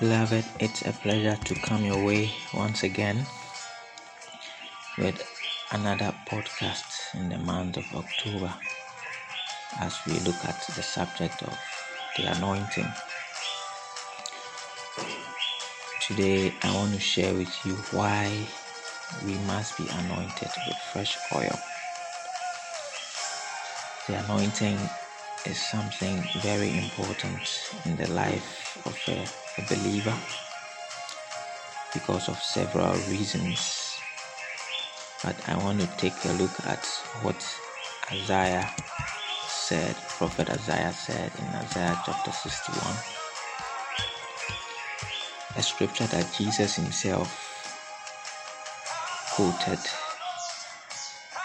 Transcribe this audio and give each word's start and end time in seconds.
Beloved, 0.00 0.44
it's 0.60 0.82
a 0.82 0.92
pleasure 0.92 1.36
to 1.42 1.56
come 1.56 1.84
your 1.84 2.06
way 2.06 2.30
once 2.54 2.84
again 2.84 3.26
with 4.96 5.20
another 5.72 6.14
podcast 6.24 7.16
in 7.16 7.28
the 7.28 7.38
month 7.38 7.78
of 7.78 7.84
October 7.92 8.54
as 9.80 9.98
we 10.06 10.20
look 10.20 10.44
at 10.44 10.60
the 10.76 10.84
subject 10.84 11.42
of 11.42 11.58
the 12.16 12.30
anointing. 12.36 12.86
Today, 16.00 16.54
I 16.62 16.72
want 16.76 16.94
to 16.94 17.00
share 17.00 17.34
with 17.34 17.66
you 17.66 17.74
why 17.90 18.46
we 19.24 19.34
must 19.48 19.76
be 19.76 19.88
anointed 19.88 20.52
with 20.68 20.76
fresh 20.92 21.18
oil. 21.34 21.58
The 24.06 24.24
anointing 24.24 24.78
is 25.44 25.60
something 25.60 26.22
very 26.40 26.78
important 26.78 27.42
in 27.84 27.96
the 27.96 28.06
life 28.12 28.80
of 28.86 28.96
a, 29.08 29.26
a 29.58 29.62
believer 29.74 30.16
because 31.94 32.28
of 32.28 32.42
several 32.42 32.94
reasons. 33.10 34.00
But 35.24 35.36
I 35.48 35.56
want 35.58 35.80
to 35.80 35.88
take 35.98 36.24
a 36.26 36.32
look 36.34 36.52
at 36.66 36.86
what 37.22 37.36
Isaiah 38.12 38.70
said, 39.48 39.96
Prophet 40.18 40.50
Isaiah 40.50 40.92
said 40.92 41.32
in 41.38 41.46
Isaiah 41.56 41.98
chapter 42.06 42.32
61, 42.32 42.94
a 45.56 45.62
scripture 45.62 46.06
that 46.06 46.32
Jesus 46.36 46.76
himself 46.76 47.54
quoted 49.34 49.80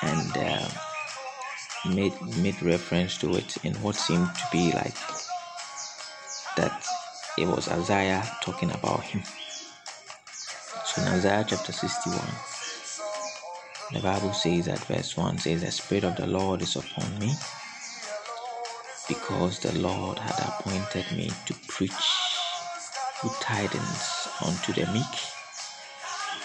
and 0.04 0.38
uh, 0.38 0.70
made 1.96 2.14
made 2.44 2.62
reference 2.64 3.18
to 3.20 3.36
it 3.38 3.58
in 3.66 3.74
what 3.82 3.96
seemed 3.96 4.28
to 4.36 4.46
be 4.52 4.72
like 4.74 4.96
that 6.58 6.86
it 7.38 7.48
was 7.48 7.68
Isaiah 7.70 8.24
talking 8.42 8.72
about 8.72 9.04
him. 9.04 9.24
So 10.86 11.02
in 11.02 11.08
Isaiah 11.08 11.46
chapter 11.48 11.72
61, 11.72 12.28
the 13.94 14.00
Bible 14.00 14.34
says 14.34 14.66
that 14.66 14.80
verse 14.86 15.18
1 15.18 15.40
says, 15.40 15.62
The 15.62 15.72
Spirit 15.72 16.04
of 16.04 16.16
the 16.16 16.28
Lord 16.28 16.62
is 16.62 16.76
upon 16.76 17.20
me, 17.20 17.36
because 19.08 19.60
the 19.60 19.78
Lord 19.80 20.20
had 20.20 20.40
appointed 20.40 21.12
me 21.18 21.30
to 21.48 21.56
preach 21.68 22.18
good 23.22 23.34
tidings 23.42 24.28
unto 24.46 24.74
the 24.74 24.86
meek. 24.92 25.16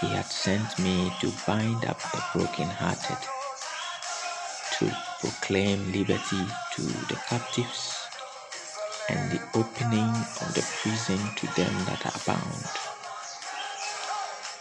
He 0.01 0.09
had 0.09 0.27
sent 0.27 0.79
me 0.79 1.13
to 1.21 1.33
bind 1.47 1.85
up 1.85 2.01
the 2.13 2.23
brokenhearted 2.33 3.19
to 4.79 4.91
proclaim 5.21 5.93
liberty 5.93 6.47
to 6.77 6.83
the 6.83 7.17
captives 7.29 7.98
and 9.09 9.31
the 9.31 9.41
opening 9.55 10.15
of 10.43 10.55
the 10.55 10.63
prison 10.83 11.19
to 11.37 11.47
them 11.57 11.75
that 11.87 12.07
are 12.07 12.21
bound. 12.27 12.65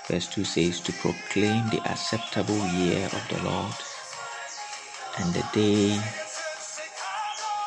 Verse 0.08 0.28
2 0.30 0.44
says, 0.46 0.82
To 0.82 0.94
proclaim 0.94 1.70
the 1.70 1.82
acceptable 1.90 2.60
year 2.68 3.06
of 3.08 3.28
the 3.30 3.44
Lord 3.44 3.74
and 5.20 5.34
the 5.34 5.44
day 5.54 6.00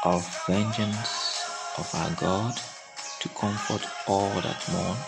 of 0.05 0.27
vengeance 0.47 1.47
of 1.79 1.91
our 1.95 2.11
God 2.13 2.61
to 3.21 3.29
comfort 3.31 3.87
all 4.09 4.41
that 4.43 4.69
mourn. 4.73 4.99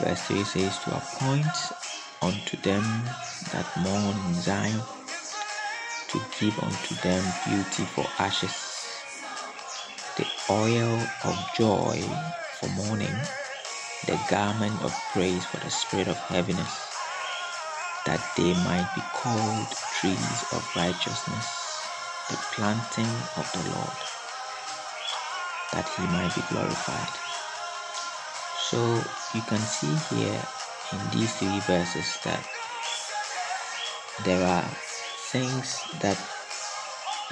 Verse 0.00 0.20
3 0.22 0.44
says, 0.44 0.78
To 0.80 0.96
appoint 0.96 1.72
unto 2.22 2.56
them 2.58 2.84
that 3.52 3.66
mourn 3.76 4.16
in 4.28 4.34
Zion 4.42 4.82
to 6.08 6.20
give 6.40 6.58
unto 6.62 6.94
them 6.96 7.24
beauty 7.46 7.84
for 7.84 8.06
ashes, 8.18 8.71
oil 10.50 11.16
of 11.22 11.52
joy 11.52 12.34
for 12.50 12.70
mourning, 12.70 13.30
the 14.02 14.18
garment 14.18 14.82
of 14.82 15.06
praise 15.08 15.46
for 15.46 15.58
the 15.60 15.70
spirit 15.70 16.08
of 16.08 16.20
heaviness, 16.20 16.94
that 18.04 18.34
they 18.36 18.54
might 18.54 18.92
be 18.94 19.02
called 19.12 19.76
trees 19.90 20.44
of 20.52 20.74
righteousness, 20.76 21.92
the 22.28 22.38
planting 22.52 23.28
of 23.36 23.52
the 23.52 23.62
Lord, 23.64 24.06
that 25.72 25.90
he 25.90 26.06
might 26.06 26.34
be 26.34 26.42
glorified. 26.42 27.20
So 28.54 29.16
you 29.32 29.42
can 29.42 29.66
see 29.66 29.96
here 29.96 30.48
in 30.90 31.10
these 31.10 31.38
three 31.38 31.60
verses 31.60 32.20
that 32.24 32.48
there 34.18 34.44
are 34.44 34.78
things 35.32 35.88
that 35.94 36.18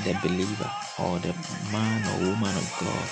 the 0.05 0.15
believer 0.23 0.71
or 0.99 1.19
the 1.21 1.35
man 1.73 2.07
or 2.09 2.19
woman 2.31 2.57
of 2.57 2.69
God 2.81 3.09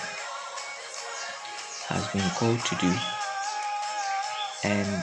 has 1.89 2.09
been 2.09 2.31
called 2.31 2.65
to 2.67 2.77
do. 2.77 2.95
And 4.65 5.03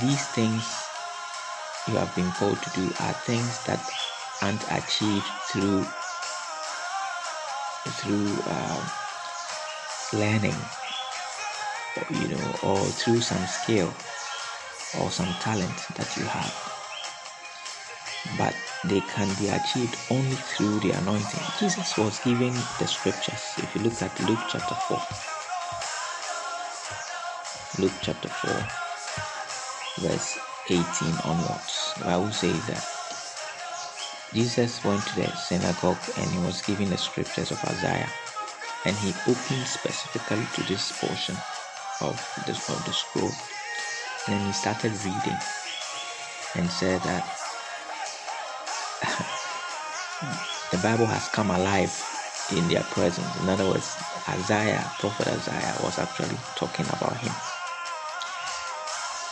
these 0.00 0.26
things 0.28 0.88
you 1.88 1.96
have 1.96 2.14
been 2.14 2.32
called 2.32 2.62
to 2.62 2.70
do 2.70 2.92
are 3.00 3.14
things 3.14 3.62
that 3.64 3.80
aren't 4.42 4.64
achieved 4.70 5.28
through 5.52 5.84
through 7.88 8.42
uh, 8.46 8.84
learning, 10.14 10.54
you 12.10 12.28
know, 12.28 12.54
or 12.62 12.86
through 12.92 13.20
some 13.20 13.46
skill 13.46 13.92
or 15.00 15.10
some 15.10 15.32
talent 15.40 15.88
that 15.96 16.16
you 16.16 16.24
have 16.24 16.71
but 18.38 18.54
they 18.84 19.00
can 19.00 19.28
be 19.34 19.48
achieved 19.48 19.96
only 20.10 20.36
through 20.36 20.80
the 20.80 20.90
anointing. 20.92 21.40
Jesus 21.58 21.96
was 21.98 22.20
given 22.20 22.54
the 22.78 22.86
scriptures. 22.86 23.54
If 23.58 23.74
you 23.74 23.82
look 23.82 24.00
at 24.02 24.18
Luke 24.20 24.40
chapter 24.48 24.74
4, 24.74 24.98
Luke 27.78 27.92
chapter 28.02 28.28
4, 28.28 28.66
verse 30.00 30.38
18 30.68 31.14
onwards, 31.24 31.94
the 31.98 32.04
Bible 32.04 32.32
says 32.32 32.66
that 32.66 32.84
Jesus 34.32 34.82
went 34.84 35.06
to 35.08 35.16
the 35.16 35.28
synagogue 35.36 35.98
and 36.16 36.30
he 36.30 36.38
was 36.40 36.62
given 36.62 36.90
the 36.90 36.98
scriptures 36.98 37.50
of 37.50 37.64
Isaiah, 37.64 38.10
and 38.86 38.96
he 38.96 39.14
opened 39.28 39.66
specifically 39.68 40.46
to 40.54 40.62
this 40.64 40.92
portion 40.92 41.36
of 42.00 42.16
the, 42.46 42.52
of 42.52 42.84
the 42.84 42.92
scroll. 42.92 43.32
And 44.26 44.36
then 44.36 44.46
he 44.46 44.52
started 44.52 44.92
reading 45.04 45.38
and 46.56 46.70
said 46.70 47.02
that 47.02 47.24
Bible 50.82 51.06
has 51.06 51.28
come 51.28 51.50
alive 51.50 51.94
in 52.52 52.68
their 52.68 52.82
presence. 52.84 53.36
In 53.42 53.48
other 53.48 53.66
words, 53.68 53.96
Isaiah, 54.28 54.90
Prophet 54.98 55.28
Isaiah, 55.28 55.76
was 55.82 55.98
actually 55.98 56.36
talking 56.56 56.86
about 56.92 57.16
him. 57.18 57.32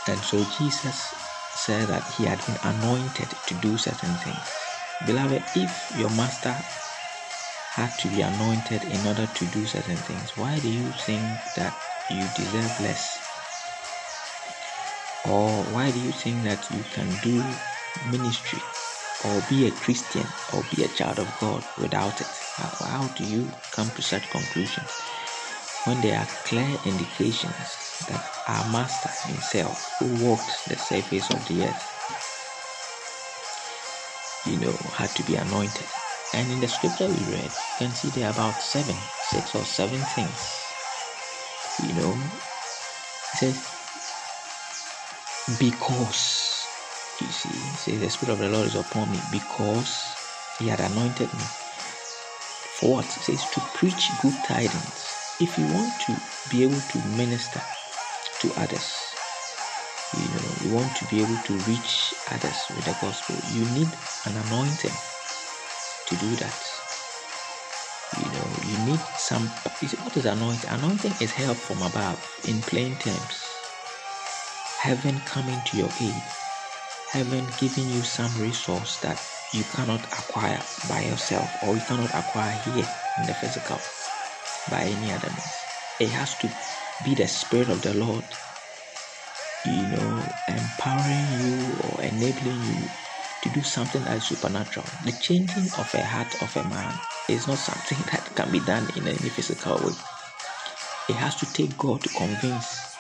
And 0.08 0.24
so 0.24 0.44
Jesus 0.44 1.14
said 1.54 1.88
that 1.88 2.04
he 2.04 2.24
had 2.24 2.44
been 2.46 2.58
anointed 2.64 3.30
to 3.48 3.54
do 3.54 3.76
certain 3.78 4.14
things. 4.16 4.40
Beloved, 5.06 5.42
if 5.56 5.96
your 5.96 6.10
master 6.10 6.56
had 7.74 7.90
to 7.98 8.08
be 8.08 8.22
anointed 8.22 8.84
in 8.84 9.06
order 9.06 9.26
to 9.26 9.46
do 9.46 9.66
certain 9.66 9.96
things, 9.96 10.36
why 10.36 10.58
do 10.60 10.68
you 10.68 10.92
think 10.92 11.26
that 11.56 11.74
you 12.10 12.26
deserve 12.34 12.80
less? 12.80 13.18
Or 15.26 15.64
why 15.72 15.90
do 15.90 16.00
you 16.00 16.12
think 16.12 16.44
that 16.44 16.70
you 16.70 16.82
can 16.94 17.12
do 17.22 17.42
ministry 18.10 18.60
or 19.20 19.42
be 19.42 19.66
a 19.66 19.72
Christian 19.72 20.34
or 20.48 20.64
be 20.64 20.84
a 20.84 20.88
child 20.88 21.18
of 21.20 21.36
God 21.36 21.64
without 21.78 22.20
it? 22.20 22.28
How, 22.56 22.72
how 22.84 23.08
do 23.08 23.24
you 23.24 23.52
come 23.72 23.92
to 23.92 24.02
such 24.02 24.30
conclusions 24.30 25.02
when 25.84 26.00
there 26.02 26.18
are 26.18 26.28
clear 26.44 26.78
indications 26.84 27.80
that 28.08 28.22
our 28.48 28.64
Master 28.64 29.10
Himself, 29.24 29.96
who 30.00 30.06
walked 30.08 30.62
the 30.68 30.78
surface 30.78 31.30
of 31.30 31.46
the 31.46 31.66
earth, 31.66 31.88
you 34.44 34.58
know, 34.58 34.78
had 34.96 35.14
to 35.16 35.24
be 35.24 35.36
anointed? 35.36 35.88
And 36.34 36.52
in 36.52 36.60
the 36.60 36.68
scripture 36.68 37.08
we 37.08 37.26
read, 37.26 37.52
you 37.52 37.76
can 37.76 37.94
see 37.94 38.10
there 38.10 38.26
are 38.28 38.32
about 38.32 38.62
seven, 38.62 39.10
six 39.20 39.54
or 39.54 39.66
seven 39.66 40.06
things. 40.06 40.74
You 41.78 41.94
know, 41.94 42.32
it 43.32 43.38
says, 43.38 43.64
because 45.58 46.49
you 47.20 47.28
see, 47.28 47.50
say 47.76 47.96
the 47.96 48.10
Spirit 48.10 48.32
of 48.34 48.38
the 48.38 48.48
Lord 48.48 48.66
is 48.66 48.74
upon 48.74 49.10
me 49.10 49.18
because 49.30 50.14
He 50.58 50.68
had 50.68 50.80
anointed 50.80 51.32
me. 51.32 51.44
For 52.80 52.92
what? 52.92 53.04
It 53.04 53.22
says 53.22 53.44
to 53.52 53.60
preach 53.74 54.10
good 54.22 54.34
tidings. 54.44 55.36
If 55.40 55.58
you 55.58 55.66
want 55.72 55.92
to 56.02 56.16
be 56.50 56.62
able 56.62 56.80
to 56.80 56.98
minister 57.16 57.60
to 58.40 58.60
others, 58.60 58.96
you 60.16 60.28
know, 60.28 60.52
you 60.62 60.74
want 60.74 60.94
to 60.96 61.04
be 61.06 61.22
able 61.22 61.36
to 61.36 61.54
reach 61.70 62.14
others 62.30 62.66
with 62.70 62.84
the 62.84 62.96
gospel, 63.00 63.36
you 63.52 63.64
need 63.74 63.88
an 64.26 64.36
anointing 64.48 64.96
to 66.06 66.16
do 66.16 66.36
that. 66.36 66.58
You 68.18 68.30
know, 68.32 68.48
you 68.66 68.78
need 68.90 69.00
some. 69.16 69.46
What 70.04 70.16
is 70.16 70.26
anointing? 70.26 70.70
Anointing 70.70 71.12
is 71.20 71.32
help 71.32 71.56
from 71.58 71.82
above, 71.82 72.18
in 72.48 72.60
plain 72.62 72.96
terms. 72.96 73.46
Heaven 74.80 75.20
coming 75.26 75.60
to 75.66 75.76
your 75.76 75.90
aid 76.00 76.22
heaven 77.12 77.46
giving 77.58 77.88
you 77.88 78.02
some 78.02 78.34
resource 78.36 78.98
that 78.98 79.18
you 79.52 79.64
cannot 79.64 80.06
acquire 80.18 80.62
by 80.88 81.02
yourself 81.02 81.56
or 81.62 81.76
you 81.76 81.82
cannot 81.84 82.14
acquire 82.14 82.52
here 82.52 82.86
in 83.18 83.26
the 83.26 83.34
physical 83.34 83.80
by 84.70 84.84
any 84.84 85.12
other 85.12 85.30
means. 85.30 85.68
It 86.00 86.10
has 86.10 86.36
to 86.36 86.50
be 87.02 87.14
the 87.14 87.28
Spirit 87.28 87.70
of 87.70 87.82
the 87.82 87.94
Lord, 87.94 88.24
you 89.64 89.88
know, 89.88 90.24
empowering 90.48 91.28
you 91.28 91.78
or 91.80 92.02
enabling 92.02 92.62
you 92.62 92.90
to 93.42 93.50
do 93.50 93.62
something 93.62 94.04
that 94.04 94.18
is 94.18 94.26
supernatural. 94.28 94.86
The 95.04 95.12
changing 95.12 95.70
of 95.78 95.94
a 95.94 96.04
heart 96.04 96.34
of 96.42 96.56
a 96.56 96.64
man 96.64 97.00
is 97.28 97.46
not 97.48 97.58
something 97.58 97.98
that 98.12 98.34
can 98.36 98.50
be 98.52 98.60
done 98.60 98.88
in 98.96 99.08
any 99.08 99.30
physical 99.30 99.80
way. 99.84 99.94
It 101.08 101.16
has 101.16 101.36
to 101.36 101.46
take 101.52 101.76
God 101.78 102.02
to 102.04 102.10
convince 102.10 102.98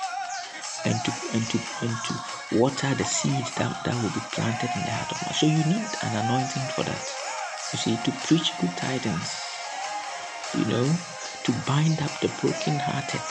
and 0.84 1.04
to 1.04 1.12
and 1.32 1.50
to 1.50 1.58
and 1.82 2.04
to 2.04 2.14
water 2.52 2.94
the 2.94 3.04
seed 3.04 3.44
that, 3.56 3.72
that 3.84 3.94
will 4.02 4.10
be 4.10 4.20
planted 4.32 4.70
in 4.74 4.82
the 4.82 4.90
heart 4.90 5.12
of 5.12 5.22
man. 5.22 5.34
So 5.34 5.46
you 5.46 5.62
need 5.70 5.86
an 6.02 6.16
anointing 6.24 6.66
for 6.74 6.82
that. 6.82 7.04
You 7.72 7.78
see, 7.78 7.96
to 8.02 8.10
preach 8.26 8.58
good 8.58 8.76
tidings, 8.76 9.30
you 10.54 10.66
know, 10.66 10.86
to 11.44 11.52
bind 11.66 12.02
up 12.02 12.10
the 12.20 12.28
brokenhearted. 12.42 13.22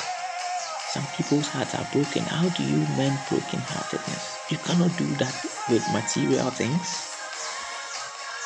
Some 0.94 1.06
people's 1.16 1.48
hearts 1.50 1.75
are 1.75 1.86
broken. 1.92 2.24
How 2.24 2.48
do 2.50 2.63
you 2.63 2.80
mend 2.95 3.18
brokenheartedness? 3.27 4.50
You 4.50 4.57
cannot 4.57 4.95
do 4.98 5.06
that 5.19 5.36
with 5.69 5.83
material 5.92 6.50
things. 6.50 7.06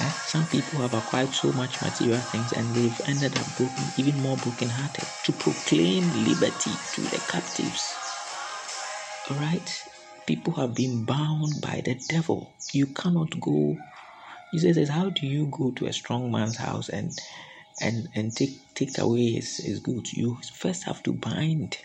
Eh? 0.01 0.09
Some 0.25 0.45
people 0.47 0.81
have 0.81 0.93
acquired 0.93 1.33
so 1.33 1.53
much 1.53 1.81
material 1.81 2.19
things 2.19 2.51
and 2.51 2.67
they've 2.75 3.01
ended 3.07 3.37
up 3.37 3.47
broken, 3.55 3.85
even 3.97 4.19
more 4.21 4.37
brokenhearted. 4.37 5.05
To 5.25 5.31
proclaim 5.31 6.03
liberty 6.25 6.73
to 6.95 7.01
the 7.01 7.21
captives. 7.29 7.93
Alright? 9.29 9.92
People 10.27 10.53
have 10.55 10.75
been 10.75 11.05
bound 11.05 11.61
by 11.61 11.81
the 11.85 11.95
devil. 12.09 12.55
You 12.73 12.87
cannot 12.87 13.39
go 13.39 13.77
Jesus 14.53 14.75
says, 14.75 14.89
How 14.89 15.09
do 15.09 15.25
you 15.25 15.47
go 15.47 15.71
to 15.71 15.87
a 15.87 15.93
strong 15.93 16.31
man's 16.31 16.57
house 16.57 16.89
and 16.89 17.19
and 17.81 18.07
and 18.15 18.35
take 18.35 18.51
take 18.75 18.97
away 18.99 19.31
his, 19.31 19.57
his 19.57 19.79
goods? 19.79 20.13
You 20.13 20.37
first 20.55 20.83
have 20.85 21.01
to 21.03 21.13
bind. 21.13 21.77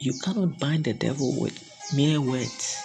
You 0.00 0.14
cannot 0.14 0.58
bind 0.58 0.84
the 0.84 0.94
devil 0.94 1.40
with 1.40 1.62
mere 1.96 2.20
words. 2.20 2.82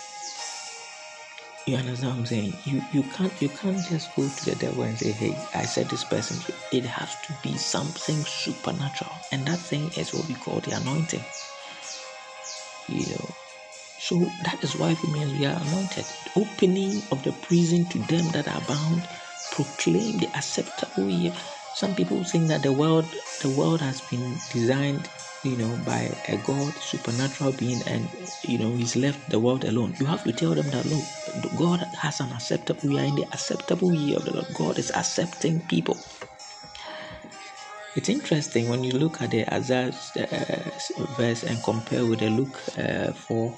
You 1.68 1.78
understand 1.78 2.14
what 2.14 2.20
I'm 2.20 2.26
saying? 2.28 2.54
You 2.66 2.82
you 2.94 3.04
can't 3.04 3.42
you 3.42 3.50
can't 3.50 3.84
just 3.84 4.16
go 4.16 4.30
to 4.30 4.46
the 4.46 4.56
devil 4.56 4.84
and 4.84 4.98
say, 4.98 5.12
Hey, 5.12 5.36
I 5.56 5.64
said 5.64 5.90
this 5.90 6.04
person. 6.06 6.40
It 6.72 6.86
has 6.86 7.16
to 7.24 7.34
be 7.42 7.58
something 7.58 8.24
supernatural. 8.26 9.16
And 9.32 9.48
that 9.48 9.60
thing 9.60 9.92
is 9.98 10.14
what 10.14 10.28
we 10.28 10.36
call 10.36 10.62
the 10.62 10.72
anointing. 10.72 11.26
You 12.90 13.16
know, 13.16 13.36
so 14.00 14.16
that 14.44 14.64
is 14.64 14.78
why 14.78 14.96
we 15.04 15.46
are 15.46 15.62
anointed. 15.62 16.06
Opening 16.36 17.04
of 17.12 17.22
the 17.24 17.34
prison 17.34 17.86
to 17.90 18.00
them 18.00 18.28
that 18.30 18.48
are 18.48 18.62
bound, 18.62 19.08
proclaim 19.52 20.18
the 20.18 20.28
acceptable 20.36 21.10
year. 21.10 21.34
Some 21.76 21.96
people 21.96 22.24
think 22.24 22.48
that 22.48 22.64
the 22.64 22.72
world, 22.72 23.14
the 23.42 23.50
world 23.50 23.82
has 23.82 24.02
been 24.02 24.40
designed, 24.52 25.10
you 25.44 25.58
know, 25.58 25.76
by 25.86 26.10
a 26.30 26.38
God, 26.38 26.74
supernatural 26.78 27.52
being, 27.52 27.82
and 27.84 28.10
you 28.44 28.58
know, 28.58 28.74
He's 28.76 28.96
left 28.96 29.30
the 29.30 29.40
world 29.40 29.66
alone. 29.66 29.96
You 30.00 30.06
have 30.06 30.24
to 30.24 30.32
tell 30.32 30.56
them 30.56 30.70
that 30.72 30.86
look, 30.86 31.04
God 31.58 31.86
has 32.00 32.22
an 32.22 32.32
acceptable. 32.32 32.82
We 32.88 33.00
are 33.00 33.06
in 33.06 33.16
the 33.16 33.26
acceptable 33.26 33.94
year 33.94 34.18
of 34.18 34.26
the 34.26 34.34
Lord. 34.34 34.48
God 34.54 34.80
is 34.80 34.92
accepting 34.92 35.60
people. 35.68 35.98
It's 37.96 38.08
interesting 38.08 38.70
when 38.70 38.84
you 38.84 38.94
look 38.94 39.22
at 39.22 39.32
the 39.32 39.52
Isaiah 39.54 39.92
uh, 40.18 40.72
verse 41.18 41.44
and 41.44 41.62
compare 41.64 42.06
with 42.06 42.20
the 42.20 42.30
Luke 42.30 42.62
uh, 42.78 43.12
4 43.14 43.58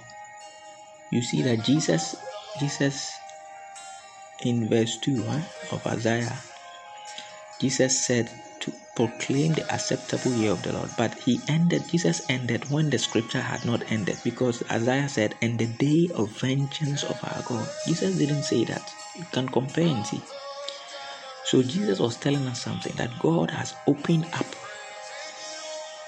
you 1.11 1.21
see 1.21 1.41
that 1.43 1.61
Jesus, 1.61 2.15
Jesus 2.57 3.19
in 4.43 4.69
verse 4.69 4.97
2 4.97 5.23
huh, 5.23 5.41
of 5.71 5.85
Isaiah, 5.85 6.37
Jesus 7.59 8.05
said 8.05 8.31
to 8.61 8.73
proclaim 8.95 9.53
the 9.53 9.69
acceptable 9.73 10.33
year 10.33 10.51
of 10.51 10.63
the 10.63 10.71
Lord. 10.71 10.89
But 10.97 11.13
he 11.15 11.41
ended, 11.49 11.89
Jesus 11.89 12.21
ended 12.29 12.69
when 12.69 12.89
the 12.89 12.97
scripture 12.97 13.41
had 13.41 13.65
not 13.65 13.91
ended 13.91 14.17
because 14.23 14.63
Isaiah 14.71 15.09
said, 15.09 15.35
and 15.41 15.59
the 15.59 15.67
day 15.67 16.09
of 16.15 16.31
vengeance 16.39 17.03
of 17.03 17.21
our 17.23 17.43
God. 17.43 17.67
Jesus 17.85 18.15
didn't 18.15 18.43
say 18.43 18.63
that. 18.65 18.93
You 19.15 19.25
can 19.25 19.49
compare 19.49 19.87
and 19.87 20.05
see. 20.05 20.21
So 21.45 21.61
Jesus 21.61 21.99
was 21.99 22.15
telling 22.17 22.47
us 22.47 22.61
something 22.61 22.95
that 22.95 23.19
God 23.19 23.51
has 23.51 23.75
opened 23.85 24.25
up 24.33 24.45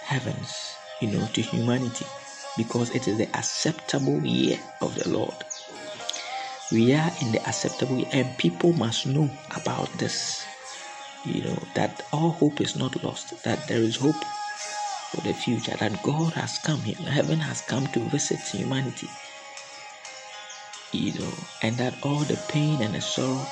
heavens, 0.06 0.77
you 1.01 1.11
know, 1.11 1.25
to 1.27 1.41
humanity 1.41 2.06
because 2.57 2.89
it 2.91 3.07
is 3.07 3.17
the 3.17 3.27
acceptable 3.35 4.19
year 4.25 4.57
of 4.81 4.95
the 4.95 5.09
Lord. 5.09 5.35
We 6.71 6.94
are 6.94 7.11
in 7.21 7.31
the 7.31 7.41
acceptable 7.47 7.97
year, 7.97 8.09
and 8.13 8.38
people 8.38 8.73
must 8.73 9.05
know 9.07 9.29
about 9.55 9.91
this. 9.97 10.45
You 11.25 11.44
know, 11.44 11.63
that 11.75 12.03
all 12.11 12.31
hope 12.31 12.61
is 12.61 12.75
not 12.75 13.01
lost, 13.03 13.44
that 13.44 13.67
there 13.67 13.81
is 13.81 13.95
hope 13.95 14.23
for 15.11 15.21
the 15.21 15.33
future, 15.33 15.75
that 15.77 16.01
God 16.03 16.33
has 16.33 16.57
come, 16.57 16.81
here, 16.81 16.95
heaven 17.09 17.39
has 17.39 17.61
come 17.61 17.88
to 17.88 18.00
visit 18.09 18.39
humanity. 18.39 19.07
You 20.91 21.19
know, 21.19 21.33
and 21.61 21.77
that 21.77 21.95
all 22.03 22.23
the 22.25 22.38
pain 22.49 22.81
and 22.81 22.94
the 22.94 23.01
sorrow 23.01 23.45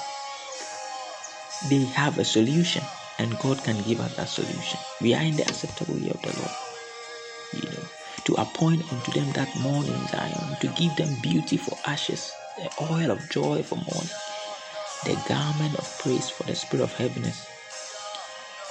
they 1.69 1.85
have 1.85 2.17
a 2.17 2.25
solution, 2.25 2.83
and 3.19 3.37
God 3.39 3.63
can 3.63 3.77
give 3.83 3.99
us 3.99 4.15
that 4.15 4.29
solution. 4.29 4.79
We 4.99 5.13
are 5.13 5.21
in 5.21 5.35
the 5.35 5.43
acceptable 5.43 5.97
year 5.97 6.13
of 6.13 6.21
the 6.21 6.33
Lord. 6.39 6.51
You 7.53 7.69
know 7.69 7.80
to 8.25 8.35
appoint 8.35 8.83
unto 8.91 9.11
them 9.13 9.31
that 9.33 9.55
morning 9.61 10.07
Zion, 10.07 10.57
to 10.61 10.67
give 10.69 10.95
them 10.97 11.15
beauty 11.21 11.57
for 11.57 11.77
ashes, 11.85 12.31
the 12.57 12.69
oil 12.81 13.11
of 13.11 13.29
joy 13.29 13.63
for 13.63 13.77
mourning, 13.77 14.09
the 15.05 15.17
garment 15.27 15.75
of 15.75 15.97
praise 15.99 16.29
for 16.29 16.43
the 16.45 16.55
spirit 16.55 16.83
of 16.83 16.93
heaviness, 16.93 17.47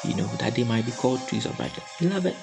you 0.05 0.15
know, 0.17 0.29
that 0.39 0.55
they 0.55 0.65
might 0.65 0.87
be 0.87 0.93
called 0.93 1.21
trees 1.29 1.47
of 1.47 1.59
righteousness. 1.59 1.97
Beloved, 2.01 2.37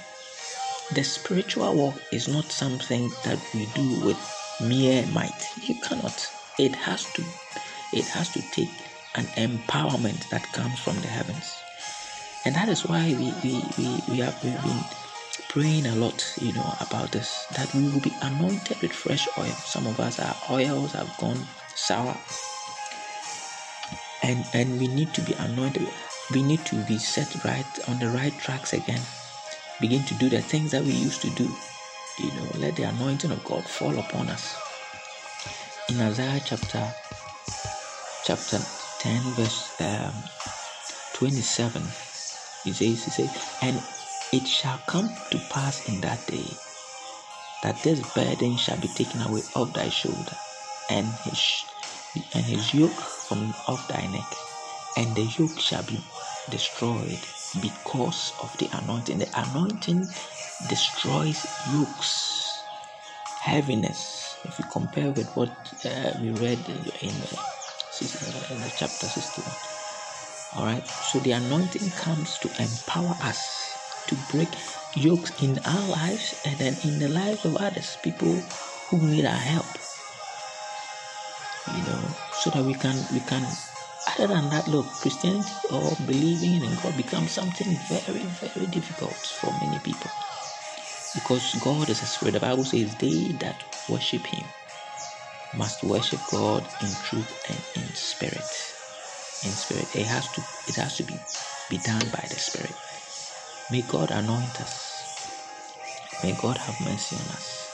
the 0.94 1.04
spiritual 1.04 1.75
walk 1.75 2.00
is 2.13 2.27
not 2.30 2.51
something 2.51 3.09
that 3.25 3.39
we 3.54 3.68
do 3.75 4.06
with 4.06 4.18
mere 4.62 5.06
might. 5.07 5.51
You 5.57 5.75
cannot. 5.75 6.27
It 6.59 6.75
has 6.75 7.12
to 7.13 7.24
it 7.94 8.07
has 8.09 8.30
to 8.31 8.42
take 8.51 8.69
an 9.15 9.25
empowerment 9.38 10.30
that 10.30 10.51
comes 10.54 10.80
from 10.80 10.98
the 11.01 11.07
heavens. 11.07 11.54
And 12.45 12.56
that 12.56 12.69
is 12.69 12.86
why 12.88 13.07
we 13.19 13.33
we, 13.44 13.63
we, 13.77 14.01
we 14.09 14.18
have 14.19 14.42
been 14.42 14.57
praying 15.57 15.88
a 15.88 15.95
lot, 15.95 16.24
you 16.39 16.54
know, 16.54 16.71
about 16.81 17.12
this 17.12 17.48
that 17.56 17.74
we 17.74 17.81
will 17.89 18.00
be 18.00 18.13
anointed 18.21 18.80
with 18.80 18.94
fresh 18.94 19.27
oil. 19.39 19.56
Some 19.65 19.88
of 19.88 20.00
us, 20.00 20.19
our 20.19 20.36
oils 20.51 20.92
have 20.92 21.09
gone 21.18 21.39
sour, 21.74 22.15
and 24.21 24.45
and 24.54 24.80
we 24.80 24.88
need 24.88 25.15
to 25.15 25.21
be 25.21 25.33
anointed. 25.33 25.89
We 26.31 26.44
need 26.44 26.63
to 26.65 26.75
be 26.86 27.00
set 27.00 27.44
right 27.44 27.65
on 27.88 27.98
the 27.98 28.09
right 28.12 28.38
tracks 28.38 28.74
again. 28.74 29.01
Begin 29.81 30.04
to 30.04 30.13
do 30.13 30.30
the 30.30 30.42
things 30.42 30.69
that 30.74 30.83
we 30.83 30.92
used 30.92 31.24
to 31.24 31.31
do. 31.31 31.50
You 32.19 32.31
know, 32.36 32.51
let 32.59 32.76
the 32.76 32.83
anointing 32.83 33.31
of 33.31 33.44
God 33.44 33.64
fall 33.66 33.97
upon 33.97 34.30
us. 34.30 34.56
In 35.90 35.99
Isaiah 36.02 36.40
chapter 36.45 36.85
chapter 38.26 38.59
10, 38.99 39.21
verse 39.33 39.73
um, 39.81 40.14
27, 41.14 41.81
he 42.64 42.73
says, 42.73 43.06
he 43.06 43.09
says, 43.09 43.31
and 43.64 43.81
it 44.34 44.48
shall 44.48 44.80
come 44.88 45.16
to 45.31 45.40
pass 45.52 45.88
in 45.90 46.02
that 46.02 46.26
day 46.28 46.57
that 47.64 47.78
this 47.84 48.02
burden 48.14 48.57
shall 48.57 48.80
be 48.80 48.90
taken 48.90 49.22
away 49.22 49.44
off 49.56 49.74
thy 49.74 49.90
shoulder, 49.90 50.38
and 50.90 51.07
his 51.26 51.66
and 52.36 52.46
his 52.46 52.74
yoke 52.74 53.02
from 53.02 53.54
off 53.68 53.88
thy 53.90 54.07
neck, 54.07 54.26
and 54.98 55.16
the 55.16 55.24
yoke 55.24 55.60
shall 55.60 55.84
be 55.84 56.00
destroyed 56.50 57.19
because 57.62 58.34
of 58.42 58.56
the 58.60 58.69
anointing. 58.74 59.19
The 59.19 59.30
anointing 59.36 60.10
destroys 60.69 61.46
yokes, 61.74 62.69
heaviness. 63.42 64.40
If 64.46 64.60
you 64.60 64.66
compare 64.72 65.12
with 65.12 65.30
what 65.36 65.52
uh, 65.86 66.12
we 66.22 66.31
read 66.31 66.60
in, 66.69 66.86
in, 67.02 67.16
in 68.52 68.62
the 68.62 68.74
chapter 68.78 69.07
61. 69.07 69.56
All 70.54 70.66
right, 70.66 70.86
so 70.88 71.19
the 71.19 71.31
anointing 71.34 71.92
comes 71.92 72.40
to 72.40 72.50
empower 72.62 73.16
us 73.24 73.67
to 74.07 74.16
break 74.31 74.56
yokes 74.95 75.31
in 75.44 75.59
our 75.66 75.87
lives 75.87 76.35
and 76.45 76.59
then 76.59 76.78
in 76.83 76.99
the 76.99 77.09
lives 77.09 77.45
of 77.45 77.56
others, 77.57 77.97
people 78.04 78.49
who 78.90 79.07
need 79.07 79.26
our 79.26 79.37
help. 79.37 79.80
You 81.68 81.83
know, 81.83 82.18
so 82.33 82.49
that 82.52 82.64
we 82.64 82.73
can 82.76 83.07
we 83.11 83.21
can 83.21 83.57
other 84.07 84.28
than 84.28 84.49
that, 84.49 84.68
look, 84.68 84.99
Christianity 85.02 85.56
or 85.69 85.95
believing 86.06 86.64
in 86.64 86.76
God 86.76 86.97
becomes 86.97 87.33
something 87.33 87.78
very, 87.78 88.26
very 88.26 88.68
difficult 88.68 89.28
for 89.28 89.54
many 89.54 89.80
people. 89.80 90.11
Because 91.14 91.56
God 91.56 91.90
is 91.90 92.04
a 92.04 92.07
spirit. 92.07 92.33
The 92.33 92.42
Bible 92.42 92.66
says 92.66 92.95
they 92.97 93.33
that 93.42 93.64
worship 93.90 94.28
him 94.28 94.54
must 95.54 95.83
worship 95.83 96.21
God 96.28 96.69
in 96.80 96.99
truth 96.99 97.33
and 97.49 97.64
in 97.76 97.95
spirit. 97.95 98.56
In 99.44 99.56
spirit. 99.56 99.90
It 99.95 100.06
has 100.07 100.30
to 100.31 100.44
it 100.68 100.78
has 100.78 100.97
to 100.97 101.04
be, 101.04 101.21
be 101.69 101.80
done 101.80 102.09
by 102.11 102.28
the 102.30 102.40
spirit. 102.40 102.78
May 103.71 103.81
God 103.83 104.12
anoint 104.12 104.62
us. 104.62 105.04
May 106.24 106.33
God 106.33 106.57
have 106.59 106.80
mercy 106.81 107.18
on 107.18 107.28
us. 107.36 107.69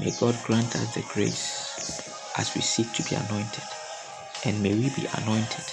May 0.00 0.12
God 0.12 0.36
grant 0.44 0.76
us 0.76 0.94
the 0.94 1.02
grace 1.02 1.76
as 2.38 2.54
we 2.54 2.62
seek 2.62 2.92
to 2.94 3.04
be 3.04 3.16
anointed. 3.16 3.64
And 4.44 4.62
may 4.62 4.74
we 4.74 4.90
be 4.90 5.06
anointed. 5.14 5.64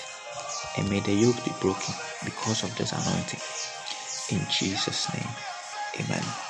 And 0.78 0.90
may 0.90 1.02
the 1.02 1.14
yoke 1.14 1.44
be 1.46 1.52
broken 1.62 1.96
because 2.26 2.64
of 2.64 2.76
this 2.78 2.94
anointing. 2.94 3.42
In 4.32 4.46
Jesus' 4.50 5.14
name, 5.14 5.34
amen. 6.00 6.49